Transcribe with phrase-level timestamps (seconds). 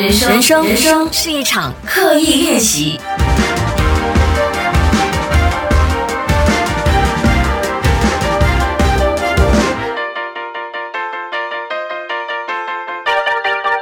[0.00, 3.00] 人生，人生，人生是一场刻意练习。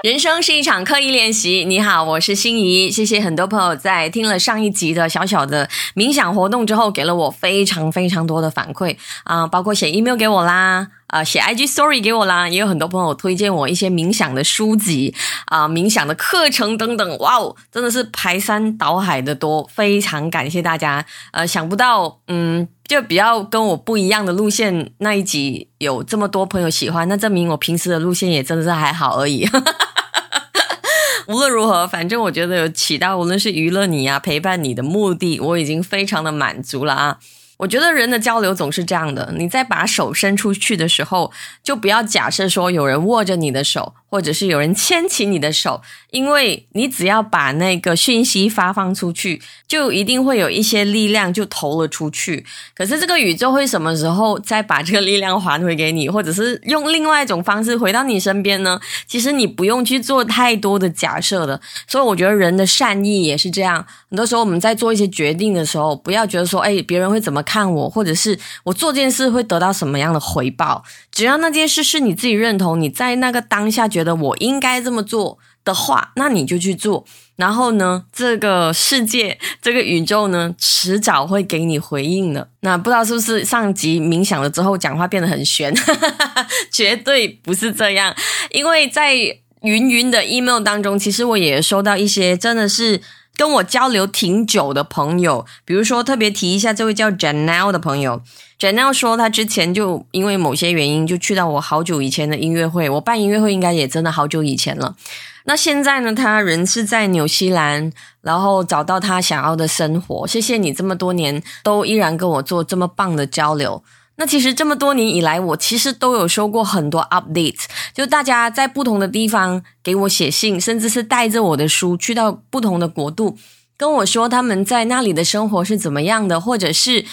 [0.02, 1.66] 人生是一场刻意练习。
[1.66, 2.90] 你好，我是心怡。
[2.90, 15.14] 谢谢很多朋友在听了上一集的小小的冥想活动之后，给了我非常非常多的反馈啊，包括写 email 给我啦，啊，写 IG story 给我啦，也有很多朋友推荐我一些冥想的书籍
[15.46, 17.18] 啊，冥想的课程等等。
[17.18, 21.04] 哇哦，真的是排山倒海的多，非常感谢大家。
[21.32, 29.48] 呃，想不到，嗯，就比较跟我不一样的路线那一集有这么多朋友喜欢，那证明我平时的路线也真的是还好而已。
[31.28, 37.18] 无论如何，反正我觉得有起到无论是娱乐你啊、陪伴你的目的，我已经非常的满足了啊。
[37.58, 52.44] 我觉得人的交流总是这样的，你在把手伸出去的时候，就不要假设说有人握着你的手，或者是有人牵起你的手，因为你只要把那个讯息发放出去，就一定会有一些力量就投了出去。
[52.74, 58.78] 可是这个宇宙会什么时候再把这个力量还回给你，或者是用另外一种方式回到你身边呢？
[59.06, 61.58] 其实你不用去做太多的假设的。
[61.88, 63.86] 所以我觉得人的善意也是这样。
[64.10, 67.42] 很多时候我们在做一些决定的时候，不要觉得说，哎，别人会怎么。
[67.46, 70.82] 看我，或者是我做件事会得到什么样的回报？
[71.12, 77.06] 只要那件事是你自己认同，你在那个当下觉得我应该这么做的话，那你就去做。
[77.36, 82.48] 然后呢，这个世界、这个宇宙呢，迟早会给你回应的。
[82.60, 85.74] 那不知道是不是上集冥想了之后，讲话变得很玄？
[86.72, 88.14] 绝对不是这样，
[88.50, 89.14] 因为在
[89.62, 93.00] 云云的 email 当中，其实我也收到一些真的是。
[93.36, 98.22] 跟我交流挺久的朋友，比如说特别提一下这位叫 Janelle 的朋友
[98.58, 104.96] ，Janelle 说他之前就因为某些原因就去到我好久以前的音乐会，我办音乐会应该也真的好久以前了。
[105.44, 110.26] 那现在呢，他人是在纽西兰，然后找到他想要的生活。
[110.26, 113.84] 谢谢你这么多年都依然跟我做这么棒的交流。
[114.16, 123.38] 那其实这么多年以来，我其实都有收过很多 update，就大家在不同的地方给我写信，甚至是带着我的书去到不同的国度，
[123.76, 127.04] 跟我说他们在那里的生活是怎么样的，或者是。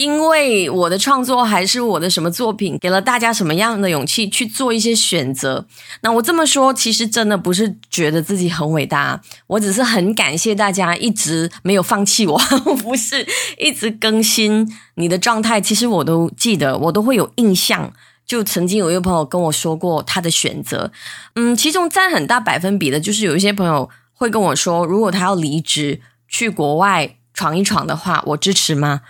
[0.00, 5.66] 因为我的创作还是我的什么作品，给了大家什么样的勇气去做一些选择？
[6.00, 12.38] 那我这么说，其实真的不是觉得自己很伟大，我只是很感谢大家一直没有放弃我，
[12.82, 13.26] 不是
[13.58, 15.60] 一直更新你的状态。
[15.60, 17.92] 其实我都记得，我都会有印象。
[18.24, 20.90] 就曾经有一个朋友跟我说过他的选择，
[21.34, 29.02] 嗯，其中占很大百分比的就是有一些朋友会跟我说，如果他要离职去国外闯一闯的话，我支持吗？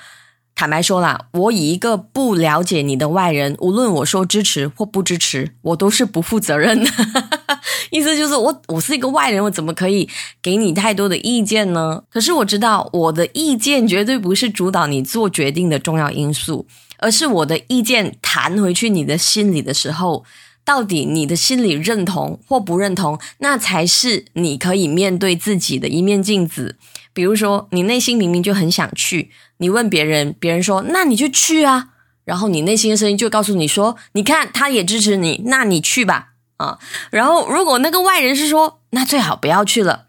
[0.60, 6.91] 坦白说啦，我以一个不了解你的外人，无论我说支持或不支持，我都是不负责任的。
[7.88, 10.06] 意思就是，我我是一个外人，我怎么可以
[10.43, 12.03] 给你太多的意见呢？
[12.10, 16.66] 可是我知道，我的意见绝对不是主导你做决定的重要因素，
[16.98, 20.27] 而是我的意见弹回去你的心里的时候，
[20.62, 26.77] 到底你的心里认同或不认同，那才是你可以面对自己的一面镜子。
[27.12, 29.31] 比如说，你内心明明就很想去。
[29.59, 31.88] 你问别人，别人说那你就去啊，
[32.25, 36.78] 然后你内心的声音就告诉你说，你看他也支持你，那你去吧啊。
[37.10, 40.06] 然后如果那个外人是说，那最好不要去了，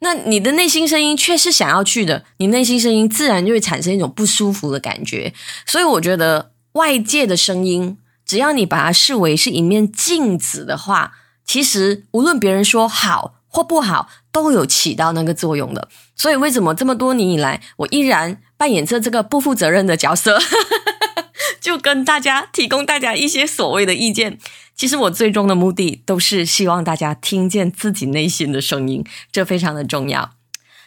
[0.00, 5.32] 那你的内心声音却是想要去的，你内心声音自然就会产生一种不舒服的感觉。
[5.64, 7.96] 所以我觉得外界的声音，
[8.26, 15.88] 只要你把它视为是一面镜子的话，其实无论别人说好或不好，都有起到那个作用的。
[16.16, 18.40] 所以为什么这么多年以来，我依然。
[18.60, 20.38] 扮演着这个不负责任的角色，
[21.62, 24.38] 就跟大家提供大家一些所谓的意见。
[24.76, 29.02] 其实我最终的目的都是希望大家听见自己内心的声音，
[29.32, 30.32] 这非常的重要。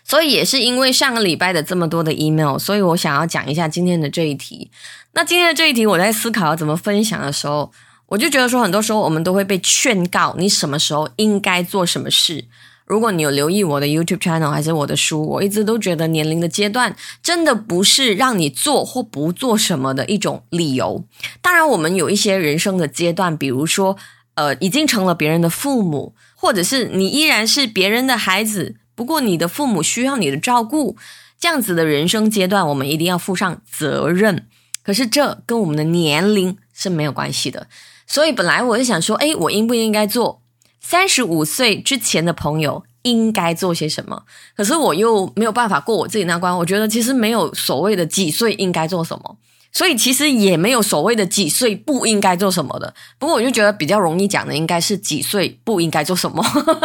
[0.03, 4.69] 所以也是因为上个礼拜的这么多的 email，所以我想要讲一下今天的这一题。
[5.13, 7.71] 那今天的这一题，我在思考要怎么分享的时候，
[8.13, 12.45] 我就觉得说，很多时候我们都会被劝告，你什么时候应该做什么事。
[12.85, 21.03] 如果你有留意我的 YouTube channel 还是我的书，我一直都觉得年龄的阶段真的不是让你做或不做什么的一种理由。
[21.41, 23.97] 当然，我们有一些人生的阶段，比如说，
[24.35, 30.95] 呃，已经成了别人的父母，或者是你依然是别人的孩子，不过你的父母需要你的照顾，
[31.39, 34.45] 这样子的人生阶段，我们一定要负上责任。
[34.83, 37.65] 可是这跟我们的年龄是没有关系的。
[38.05, 40.41] 所以本来我就想说，哎，我应不应该做？
[40.79, 44.23] 三十五岁之前的朋友应该做些什么？
[44.55, 46.57] 可是我又没有办法过我自己那关。
[46.57, 49.37] 我觉得其实没有所谓的几岁应该做什么。
[49.73, 52.93] 所以其实也没有所谓的几岁不应该做什么的。
[53.17, 56.41] 不过我就觉得比较容易讲的应该是几岁不应该做什么，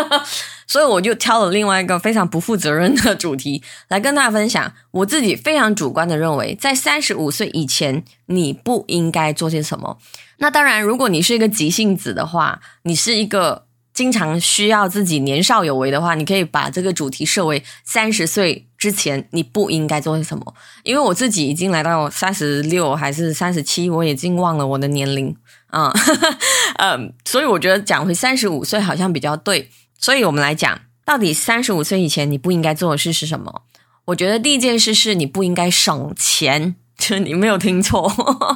[0.67, 4.73] 所以我就挑了另外一个非常不负责任的主题来跟大家分享。
[4.90, 9.99] 我自己非常主观的认为，在三十五岁以前你不应该做些什么。
[10.38, 13.68] 那当然，如果你是一个急性子的话，你是一个。
[13.98, 20.54] 经常需要自己年少有为的话，你可以把这个主题设为三十岁之前你不应该做些什么。
[20.84, 25.34] 因为我自己已经来到三十六还是三十七，我已经忘了我的年龄
[25.70, 25.92] 啊，
[26.78, 29.68] 嗯，所以我觉得讲回三十五岁好像比较对。
[29.98, 33.62] 所以我们来讲，到底三十五岁以前你不应该做的事是什么？
[34.04, 38.08] 我觉得第一件事是你不应该省钱，就 是你没有听错。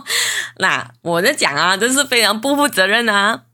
[0.62, 3.46] 那我在讲啊，这是非常不负责任啊。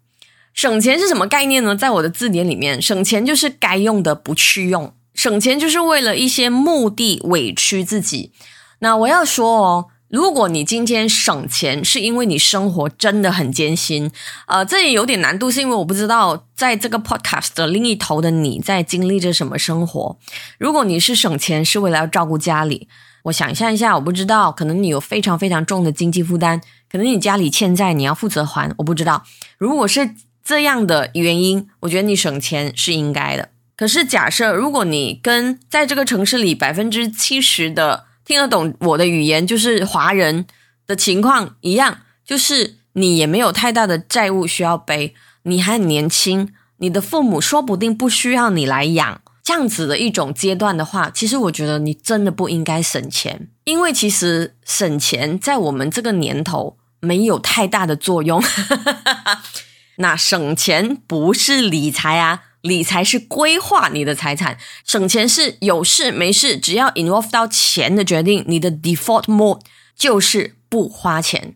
[0.58, 1.76] 省钱是什么概念呢？
[1.76, 8.32] 在我的字典里面，省钱就是该用的不去用，省钱就是为了一些目的委屈自己。
[8.80, 14.10] 那我要说哦，如果你今天省钱是因为你生活真的很艰辛，
[14.48, 20.18] 呃，这也有点难度，是因为我不知道在这个 podcast 的另一头的你在经历着什么生活。
[20.58, 22.88] 如果你是省钱是为了要照顾家里，
[23.22, 26.60] 我想象一下，我不知道，可能你有非常非常重的经济负担，
[26.90, 29.22] 可能你家里欠债你要负责还，我不知道。
[29.56, 30.10] 如果是
[30.48, 33.50] 这样的原因，我觉得你省钱是应该的。
[33.76, 40.46] 可是假设如果你跟在这个城市里百分之七十的听得懂我的语言就是华人
[40.86, 46.48] 的情况一样，就是你也没有太大的债务需要背，你还很年轻，
[46.78, 58.42] 你的父母说不定不需要你来养，这样子的一种阶段的话，其实我觉得你真的不应该省钱，因为其实省钱在我们这个年头没有太大的作用。
[60.00, 69.60] 那省钱不是理财啊，理财是规划你的财产，省钱是有事没事，只要 involve 到钱的决定，你的 default mode
[69.96, 71.54] 就是不花钱。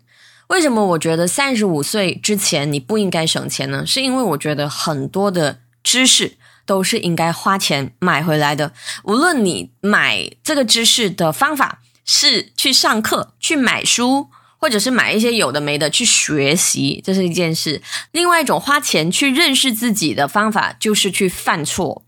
[0.48, 3.86] 为什么我觉得三十五岁之前你不应该省钱呢？
[3.86, 6.36] 是因为我觉得很多的知识
[6.66, 8.72] 都是应该花钱买回来的，
[9.04, 14.28] 无论你买这个知识的方法是去上课、去买书。
[14.62, 17.82] 或者是买一些有的没的去学习，这是一件事。
[18.12, 22.04] 另外一种花钱去认识自己的方法，就是去犯错。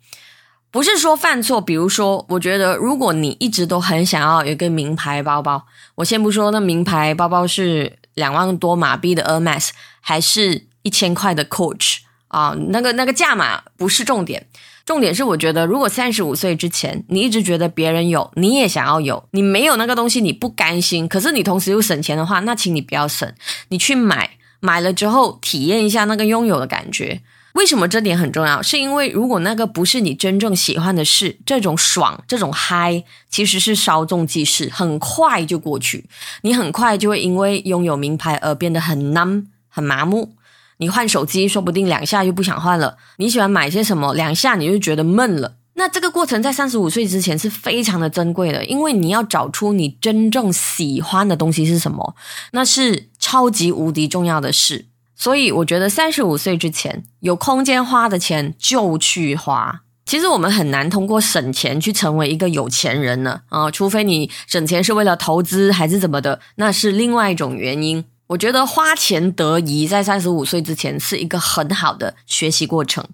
[0.70, 5.66] 不是说犯错，比如说，我觉得如果你一直都很想要有一个名牌包包，
[5.96, 11.96] 我先不说那名牌包包是两万多马币的 Hermes，还是一千块的 Coach
[12.28, 14.46] 啊，那个那个价码不是重点。
[14.86, 23.32] 重点是，我觉得如果三十五岁之前，你一直觉得别人有，你也想要有，你没有那个东西，你不甘心，可是你同时又省钱的话，那请你不要省，
[23.68, 27.22] 你去买，买了之后体验一下那个拥有的感觉。
[27.54, 28.60] 为什么这点很重要？
[28.60, 36.04] 是因为如果那个不是你真正喜欢的事，这种爽，这种嗨，其实是稍纵即逝，很快就过去，
[36.42, 40.34] 你很快就会因为拥有名牌而变得很 numb，很麻木。
[40.78, 42.96] 你换手机，说不定两下就不想换了。
[43.18, 44.14] 你喜欢买些什么？
[44.14, 45.56] 两下你就觉得闷了。
[45.76, 52.14] 那这个过程在三十五岁之前是非常的珍贵的，因为你要找出你真正喜欢的东西是什么，
[52.52, 54.86] 那是超级无敌重要的事。
[55.16, 59.82] 所以我觉得三十五岁之前有空间花的钱就去花。
[60.04, 68.04] 其实我们很难通过省钱去成为一个有钱人呢啊，除非你省钱是为了投资还是怎么的，那是另外一种原因。
[68.34, 73.06] 我觉得花钱得宜，在三十五岁之前是一个很好的学习过程。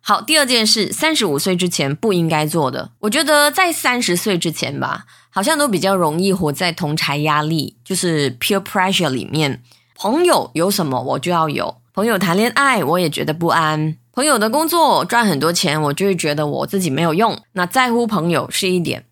[0.00, 2.92] 好，第二件事，三十五岁之前不应该做的。
[3.00, 9.62] 我觉得在三十岁之前吧，好像都比较容易活在同柴压力，就是 peer pressure 里面。
[9.96, 17.36] 朋友有什么我就要有，朋友谈恋爱我也觉得不安，朋友的工作赚很多钱，我就会觉得我自己没有用。
[17.52, 19.04] 那在乎朋友是一点，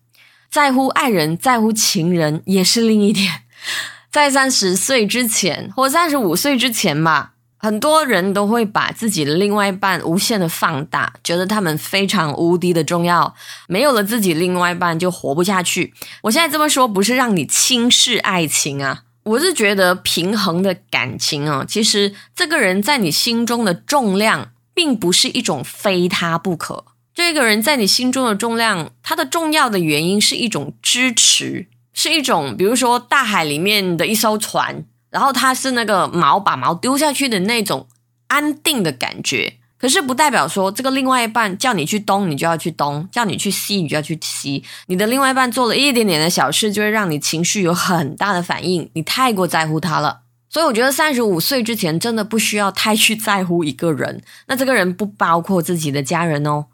[0.49, 3.43] 在乎爱人，在乎情人也是另一点。
[4.11, 13.33] 在三十岁之前或三十五岁之前吧，很多人都会把自己的另外一半无限的放大，觉得他们非常无敌的重要。
[13.69, 15.93] 没有了自己另外一半就活不下去。
[16.23, 26.83] 我现在这么说不是让你轻视爱情啊，我是觉得平衡的感情啊，其实这个人在你心中的重量，并不是一种非他不可。
[27.13, 31.67] 这个人在你心中的重量，他的重要的原因是一种支持。
[31.93, 37.87] 是一种，比如说大海里面的一艘船，然后它是那个锚把锚丢下去的那种
[38.27, 39.57] 安定的感觉。
[39.77, 44.63] 可是不代表说这个另外一半叫你去东，你就要去东；叫你去西，你就要去西。
[44.85, 48.87] 你的另外一半做了一点点的小事，就会让你情绪有很大的反应。
[48.93, 50.19] 你太过在乎他了，
[50.49, 54.21] 所以我觉得三十五岁之前真的不需要太去在乎一个人。
[54.45, 56.67] 那这个人不包括自己的家人哦，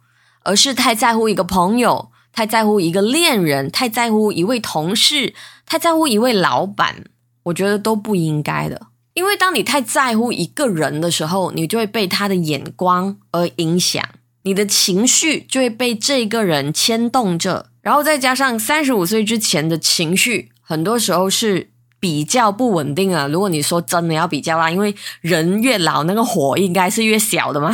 [0.44, 2.12] 而是太在乎一个朋友。
[2.38, 5.34] 太在乎一个恋人，太在乎一位同事，
[5.66, 7.06] 太在乎一位老板。
[7.46, 8.80] 我觉得都不应该的。
[9.16, 14.08] 因为当你太在乎一个人的时候，你就会被他的眼光而影响，
[14.44, 17.72] 你的情绪就会被这个人牵动着。
[17.82, 23.26] 然后再加上三十五岁之前的情绪，很多时候是比较不稳定啊。
[23.26, 27.72] 如果你说真的要比较啊，因为人越老，那个火应该是越小的嘛。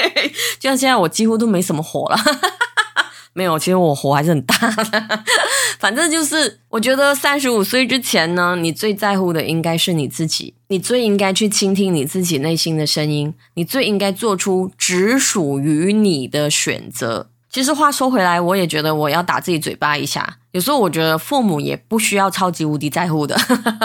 [0.58, 2.16] 就像现在，我几乎都没什么火了。
[3.38, 5.20] 没有，其实我火还是很大的。
[5.78, 17.30] 反正就是，我觉得三十五岁之前呢，你最在乎的应该是你自己，你最应该去倾听你自己内心的声音，你最应该做出只属于你的选择。
[17.48, 20.38] 其实话说回来，我也觉得我要打自己嘴巴一下。
[20.50, 23.38] 有时候我觉得父母也不需要超级无敌在乎的，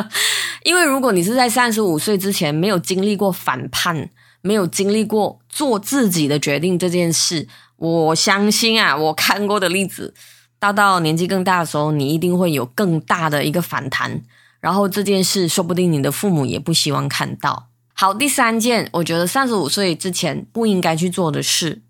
[0.65, 4.09] 因为如果你是在三十五岁之前没有经历过反叛，
[4.43, 7.47] 没有经历过做自己的决定这件事。
[7.77, 10.13] 我相信啊，我看过的例子，
[10.59, 14.21] 到到年纪更大的时候，你一定会有更大的一个反弹。
[14.59, 17.69] 然后这件事，说不定你的父母也不希望看到。
[17.93, 21.81] 好，第三件，我觉得三十五岁之前不应该去做的事，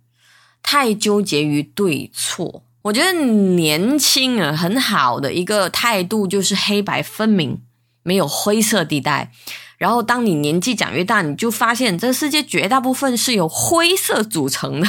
[0.61, 2.63] 太纠结于对错。
[2.83, 7.61] 我觉得年轻人很好的一个态度就是黑白分明，
[8.03, 9.31] 没有灰色地带。
[9.77, 14.87] 然后，当你年纪长越大，你就发现这世界绝大部分是由灰色组成的，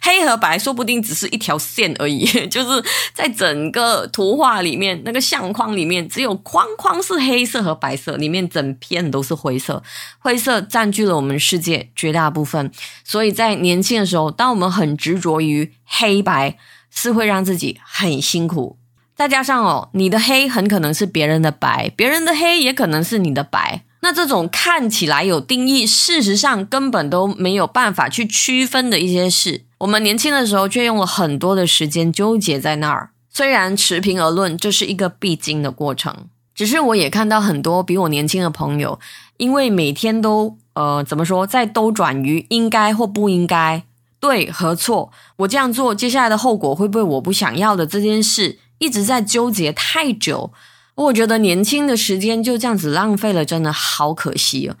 [0.00, 2.24] 黑和白说不定只是一条线而已。
[2.48, 9.82] 就是在整个图画里面，那个相框里面，只有框框是黑色和白色，里面整片都是灰色。
[10.18, 12.70] 灰色占据了我们世界绝大部分，
[13.02, 16.56] 所以在年轻的时候，当我们很执着于黑白，
[16.90, 18.76] 是会让自己很辛苦。
[19.16, 23.84] 再加上哦，你的黑很可能是别人的白，别人的黑也可能是你的白。
[24.04, 33.12] 那这种看起来有定义，事实上根本都没有办法去区分的一些事，我们年轻的时候却用了很多的时间纠结在那儿。
[33.30, 36.14] 虽然持平而论，这是一个必经的过程。
[36.54, 39.00] 只是我也看到很多比我年轻的朋友，
[39.38, 43.84] 因为每天都呃怎么说，在兜转于应该或不应该、
[44.20, 50.52] 对和错，我这样做接下来的后果会不会我不想要的这件事，一直在纠结太久。
[50.94, 54.76] 我觉得年轻的时间就这样子浪费了，真的好可惜哦。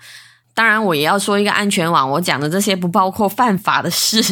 [0.54, 4.22] 当然，我也要说一个安全网，我讲的这些不包括犯法的事，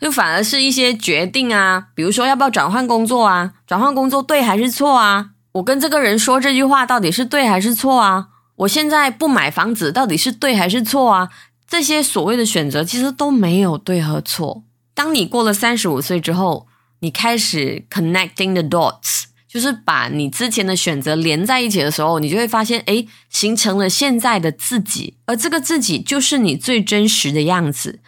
[0.00, 5.30] 就反而是一些决定啊，比如说要不要转换工作啊，转换工作对还是错啊？
[5.52, 8.26] 我跟这个人说这句话到底是对还是错啊？
[8.56, 11.28] 我现在不买房子到底是对还是错啊？
[11.68, 14.64] 这些所谓的选择其实都没有对和错。
[14.92, 16.66] 当你过了三十五岁之后，
[16.98, 19.26] 你开始 connecting the dots。
[19.50, 27.98] 就是把你之前的选择连在一起的时候，你就会发现，哎，形成了现在的自己，而这个自己就是你最真实的样子。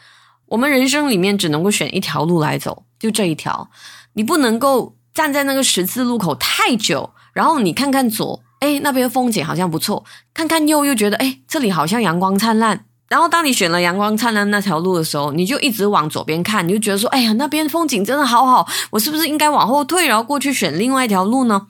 [0.46, 3.68] 我们人生里面只能够选一条路来走，就这一条，
[4.12, 12.84] 你不能够站在那个十字路口太久，然后你看看左，哎，那边风景好像不错，看看右又觉得，哎，这里好像阳光灿烂。
[13.12, 21.66] 然后，当你选了阳光灿烂那条路的时候，你就一直往左边看，你就觉得说：“哎呀，那边风景真的好好，我是不是应该往后退，然后过去选另外一条路呢？”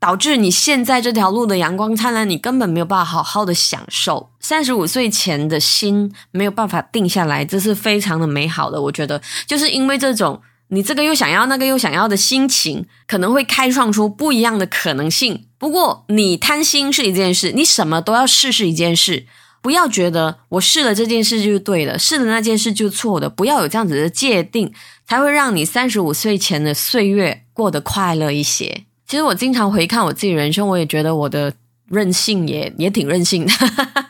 [0.00, 4.30] 导致你现在这条路的阳光灿烂，你根本没有办法好好的享受。
[4.40, 8.80] 三十五岁前的心没有办法定下来，这是非常的美好的。
[8.80, 15.44] 我觉得，就是因为这种你这个又想要那个又想要的心情，可能会开创出不一样的可能性。
[15.58, 19.26] 不过，你贪心是一件事，你什么都要试是一件事。
[19.60, 23.28] 不要觉得我试了这件事就是对的，试了那件事就是错的。
[23.28, 24.72] 不要有这样子的界定，
[25.06, 28.84] 才会让你三十五岁前的岁月过得快乐一些。
[29.06, 31.52] 其实我经常回看我自己人生，我也觉得我的
[31.88, 33.52] 任性也也挺任性的。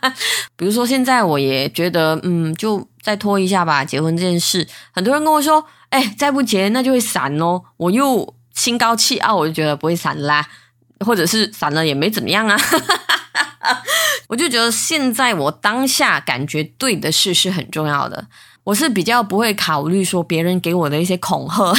[0.57, 4.67] 比如说现在，我也觉得，嗯，就再拖一下吧，结婚这件事。
[4.93, 7.63] 很多人跟我说，哎，再不结那就会散哦。
[7.77, 10.45] 我又心高气傲，我就觉得不会散啦，
[11.07, 12.59] 或者是散了也没怎么样啊。
[14.29, 18.29] 我就觉得现在我当下感觉对的事是很重要的。
[18.65, 21.73] 我是比较不会考虑说别人给我的一些恐吓，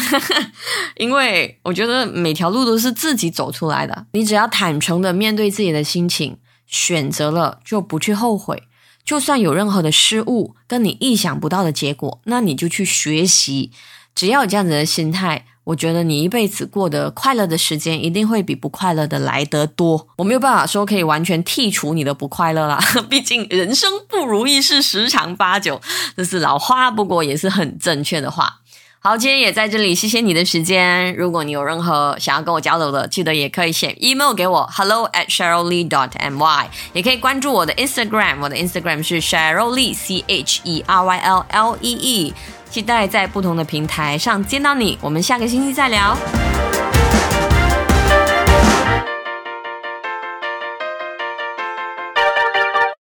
[0.97, 4.07] 因为我觉得每条路都是自己走出来的。
[4.13, 8.63] 你只要坦诚的面对自己的心情，选择了就不去后悔。
[9.05, 13.71] 就算有任何的失误，跟你意想不到的结果，那你就去学习。
[14.15, 15.45] 只要有这样子的心态。
[15.69, 20.07] 我觉得你一辈子过得快乐的时间一定会比不快乐的来得多。
[20.17, 25.79] 我没有办法说可以完全剔除你的不快乐啦， 毕竟人生不如意事十常八九，
[26.17, 28.61] 这是老话，不过也是很正确的话。
[29.01, 31.15] 好，今天也在这里，谢谢你的时间。
[31.15, 41.19] 如果你有任何想要跟我交流的，记得也可以写 email 给我，hello at cheryllee dot my，也可以关注我的 Instagram，我的 Instagram 是 cheryllee c h e r y
[41.19, 42.33] l l e e。
[42.69, 46.15] 期待在不同的平台上见到你，我们下个星期再聊。